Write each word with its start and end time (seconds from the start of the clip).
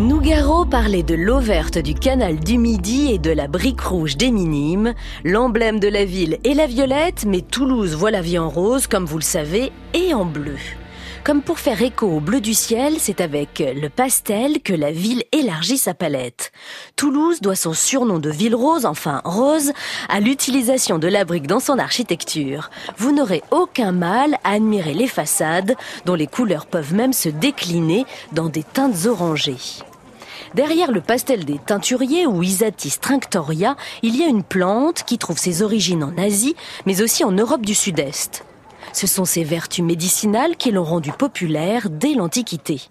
Nougaro 0.00 0.64
parlait 0.64 1.04
de 1.04 1.14
l'eau 1.14 1.38
verte 1.38 1.78
du 1.78 1.94
canal 1.94 2.40
du 2.40 2.58
Midi 2.58 3.12
et 3.12 3.18
de 3.18 3.30
la 3.30 3.46
brique 3.46 3.80
rouge 3.80 4.16
des 4.16 4.32
Minimes. 4.32 4.94
L'emblème 5.22 5.78
de 5.78 5.86
la 5.86 6.04
ville 6.04 6.38
est 6.44 6.54
la 6.54 6.66
violette, 6.66 7.24
mais 7.24 7.40
Toulouse 7.40 7.94
voit 7.94 8.10
la 8.10 8.20
vie 8.20 8.38
en 8.38 8.48
rose, 8.48 8.88
comme 8.88 9.04
vous 9.04 9.18
le 9.18 9.22
savez, 9.22 9.70
et 9.94 10.12
en 10.12 10.24
bleu. 10.24 10.56
Comme 11.24 11.42
pour 11.42 11.60
faire 11.60 11.80
écho 11.82 12.08
au 12.08 12.18
bleu 12.18 12.40
du 12.40 12.52
ciel, 12.52 12.94
c'est 12.98 13.20
avec 13.20 13.60
le 13.60 13.88
pastel 13.88 14.60
que 14.60 14.72
la 14.72 14.90
ville 14.90 15.22
élargit 15.30 15.78
sa 15.78 15.94
palette. 15.94 16.50
Toulouse 16.96 17.40
doit 17.40 17.54
son 17.54 17.74
surnom 17.74 18.18
de 18.18 18.28
ville 18.28 18.56
rose, 18.56 18.86
enfin 18.86 19.22
rose, 19.24 19.72
à 20.08 20.18
l'utilisation 20.18 20.98
de 20.98 21.06
la 21.06 21.24
brique 21.24 21.46
dans 21.46 21.60
son 21.60 21.78
architecture. 21.78 22.70
Vous 22.98 23.12
n'aurez 23.12 23.44
aucun 23.52 23.92
mal 23.92 24.34
à 24.42 24.54
admirer 24.54 24.94
les 24.94 25.06
façades, 25.06 25.76
dont 26.06 26.16
les 26.16 26.26
couleurs 26.26 26.66
peuvent 26.66 26.94
même 26.94 27.12
se 27.12 27.28
décliner 27.28 28.04
dans 28.32 28.48
des 28.48 28.64
teintes 28.64 29.06
orangées. 29.06 29.84
Derrière 30.54 30.90
le 30.90 31.00
pastel 31.00 31.44
des 31.44 31.60
teinturiers 31.64 32.26
ou 32.26 32.42
Isatis 32.42 32.98
trinctoria, 33.00 33.76
il 34.02 34.16
y 34.16 34.24
a 34.24 34.26
une 34.26 34.42
plante 34.42 35.04
qui 35.04 35.18
trouve 35.18 35.38
ses 35.38 35.62
origines 35.62 36.02
en 36.02 36.18
Asie, 36.18 36.56
mais 36.84 37.00
aussi 37.00 37.22
en 37.22 37.30
Europe 37.30 37.64
du 37.64 37.76
Sud-Est. 37.76 38.44
Ce 38.92 39.06
sont 39.06 39.24
ses 39.24 39.44
vertus 39.44 39.84
médicinales 39.84 40.56
qui 40.56 40.70
l'ont 40.70 40.84
rendu 40.84 41.12
populaire 41.12 41.88
dès 41.90 42.14
l'Antiquité. 42.14 42.82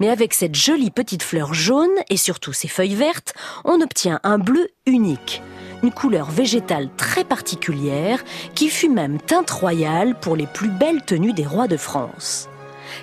Mais 0.00 0.08
avec 0.08 0.34
cette 0.34 0.54
jolie 0.54 0.90
petite 0.90 1.22
fleur 1.22 1.52
jaune 1.52 1.90
et 2.08 2.16
surtout 2.16 2.52
ses 2.52 2.68
feuilles 2.68 2.94
vertes, 2.94 3.34
on 3.64 3.80
obtient 3.80 4.20
un 4.22 4.38
bleu 4.38 4.68
unique, 4.86 5.42
une 5.82 5.90
couleur 5.90 6.30
végétale 6.30 6.88
très 6.96 7.24
particulière 7.24 8.24
qui 8.54 8.68
fut 8.68 8.88
même 8.88 9.20
teinte 9.20 9.50
royale 9.50 10.18
pour 10.20 10.36
les 10.36 10.46
plus 10.46 10.70
belles 10.70 11.04
tenues 11.04 11.32
des 11.32 11.46
rois 11.46 11.68
de 11.68 11.76
France. 11.76 12.48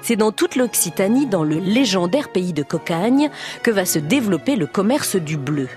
C'est 0.01 0.15
dans 0.15 0.31
toute 0.31 0.55
l'Occitanie, 0.55 1.27
dans 1.27 1.43
le 1.43 1.57
légendaire 1.57 2.31
pays 2.31 2.53
de 2.53 2.63
Cocagne, 2.63 3.29
que 3.61 3.71
va 3.71 3.85
se 3.85 3.99
développer 3.99 4.55
le 4.55 4.67
commerce 4.67 5.15
du 5.15 5.37
bleu. 5.37 5.67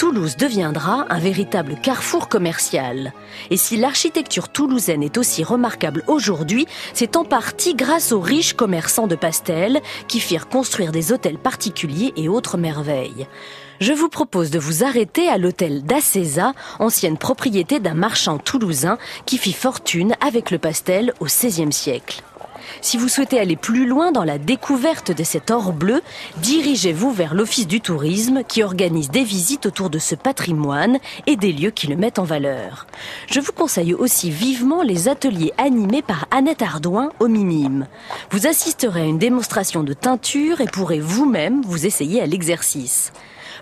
Toulouse 0.00 0.38
deviendra 0.38 1.04
un 1.10 1.18
véritable 1.18 1.74
carrefour 1.74 2.30
commercial. 2.30 3.12
Et 3.50 3.58
si 3.58 3.76
l'architecture 3.76 4.48
toulousaine 4.48 5.02
est 5.02 5.18
aussi 5.18 5.44
remarquable 5.44 6.04
aujourd'hui, 6.06 6.66
c'est 6.94 7.16
en 7.16 7.24
partie 7.26 7.74
grâce 7.74 8.10
aux 8.10 8.20
riches 8.22 8.54
commerçants 8.54 9.08
de 9.08 9.14
pastels 9.14 9.78
qui 10.08 10.18
firent 10.18 10.48
construire 10.48 10.90
des 10.90 11.12
hôtels 11.12 11.36
particuliers 11.36 12.14
et 12.16 12.30
autres 12.30 12.56
merveilles. 12.56 13.26
Je 13.80 13.92
vous 13.92 14.08
propose 14.08 14.50
de 14.50 14.58
vous 14.58 14.84
arrêter 14.84 15.28
à 15.28 15.36
l'hôtel 15.36 15.82
d'Acesa, 15.82 16.54
ancienne 16.78 17.18
propriété 17.18 17.78
d'un 17.78 17.92
marchand 17.92 18.38
toulousain 18.38 18.96
qui 19.26 19.36
fit 19.36 19.52
fortune 19.52 20.14
avec 20.26 20.50
le 20.50 20.56
pastel 20.56 21.12
au 21.20 21.26
XVIe 21.26 21.74
siècle. 21.74 22.22
Si 22.80 22.96
vous 22.96 23.08
souhaitez 23.08 23.38
aller 23.38 23.56
plus 23.56 23.86
loin 23.86 24.12
dans 24.12 24.24
la 24.24 24.38
découverte 24.38 25.12
de 25.12 25.24
cet 25.24 25.50
or 25.50 25.72
bleu, 25.72 26.02
dirigez-vous 26.38 27.12
vers 27.12 27.34
l'Office 27.34 27.66
du 27.66 27.80
tourisme 27.80 28.42
qui 28.46 28.62
organise 28.62 29.10
des 29.10 29.24
visites 29.24 29.66
autour 29.66 29.90
de 29.90 29.98
ce 29.98 30.14
patrimoine 30.14 30.98
et 31.26 31.36
des 31.36 31.52
lieux 31.52 31.70
qui 31.70 31.86
le 31.86 31.96
mettent 31.96 32.18
en 32.18 32.24
valeur. 32.24 32.86
Je 33.26 33.40
vous 33.40 33.52
conseille 33.52 33.94
aussi 33.94 34.30
vivement 34.30 34.82
les 34.82 35.08
ateliers 35.08 35.52
animés 35.58 36.02
par 36.02 36.26
Annette 36.30 36.62
Ardouin 36.62 37.10
au 37.20 37.28
Minime. 37.28 37.86
Vous 38.30 38.46
assisterez 38.46 39.02
à 39.02 39.04
une 39.04 39.18
démonstration 39.18 39.82
de 39.82 39.92
teinture 39.92 40.60
et 40.60 40.66
pourrez 40.66 41.00
vous-même 41.00 41.62
vous 41.62 41.86
essayer 41.86 42.20
à 42.20 42.26
l'exercice 42.26 43.12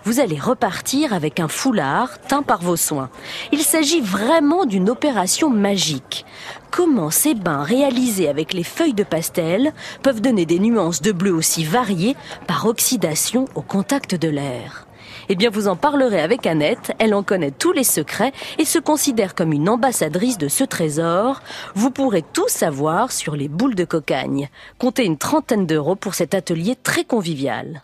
vous 0.05 0.19
allez 0.19 0.39
repartir 0.39 1.13
avec 1.13 1.39
un 1.39 1.47
foulard 1.47 2.19
teint 2.21 2.43
par 2.43 2.61
vos 2.61 2.75
soins. 2.75 3.09
Il 3.51 3.61
s'agit 3.61 4.01
vraiment 4.01 4.65
d'une 4.65 4.89
opération 4.89 5.49
magique. 5.49 6.25
Comment 6.71 7.09
ces 7.09 7.35
bains 7.35 7.63
réalisés 7.63 8.29
avec 8.29 8.53
les 8.53 8.63
feuilles 8.63 8.93
de 8.93 9.03
pastel 9.03 9.73
peuvent 10.03 10.21
donner 10.21 10.45
des 10.45 10.59
nuances 10.59 11.01
de 11.01 11.11
bleu 11.11 11.33
aussi 11.33 11.63
variées 11.63 12.15
par 12.47 12.65
oxydation 12.65 13.45
au 13.55 13.61
contact 13.61 14.15
de 14.15 14.29
l'air 14.29 14.88
eh 15.29 15.35
bien, 15.35 15.49
vous 15.49 15.67
en 15.67 15.75
parlerez 15.75 16.21
avec 16.21 16.45
Annette. 16.45 16.91
Elle 16.99 17.13
en 17.13 17.23
connaît 17.23 17.51
tous 17.51 17.71
les 17.71 17.83
secrets 17.83 18.33
et 18.57 18.65
se 18.65 18.79
considère 18.79 19.35
comme 19.35 19.53
une 19.53 19.69
ambassadrice 19.69 20.37
de 20.37 20.47
ce 20.47 20.63
trésor. 20.63 21.41
Vous 21.75 21.91
pourrez 21.91 22.23
tout 22.33 22.47
savoir 22.47 23.11
sur 23.11 23.35
les 23.35 23.47
boules 23.47 23.75
de 23.75 23.85
cocagne. 23.85 24.49
Comptez 24.77 25.05
une 25.05 25.17
trentaine 25.17 25.65
d'euros 25.65 25.95
pour 25.95 26.15
cet 26.15 26.33
atelier 26.33 26.75
très 26.75 27.03
convivial. 27.03 27.83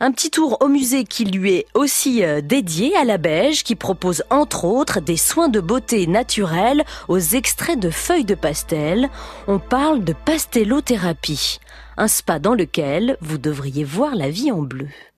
Un 0.00 0.12
petit 0.12 0.30
tour 0.30 0.58
au 0.60 0.68
musée 0.68 1.04
qui 1.04 1.24
lui 1.24 1.54
est 1.54 1.66
aussi 1.74 2.24
euh, 2.24 2.40
dédié 2.40 2.96
à 2.96 3.04
la 3.04 3.18
Beige, 3.18 3.64
qui 3.64 3.74
propose 3.74 4.22
entre 4.30 4.64
autres 4.64 5.00
des 5.00 5.16
soins 5.16 5.48
de 5.48 5.60
beauté 5.60 6.06
naturels 6.06 6.84
aux 7.08 7.18
extraits 7.18 7.78
de 7.78 7.90
feuilles 7.90 8.24
de 8.24 8.34
pastel. 8.34 9.08
On 9.48 9.58
parle 9.58 10.04
de 10.04 10.12
pastellothérapie, 10.12 11.58
un 11.96 12.08
spa 12.08 12.38
dans 12.38 12.54
lequel 12.54 13.16
vous 13.20 13.38
devriez 13.38 13.84
voir 13.84 14.14
la 14.14 14.30
vie 14.30 14.52
en 14.52 14.62
bleu. 14.62 14.88